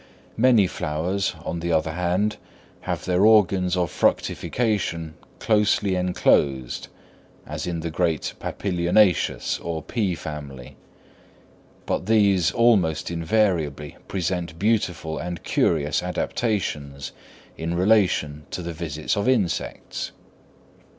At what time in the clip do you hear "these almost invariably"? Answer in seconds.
12.07-13.95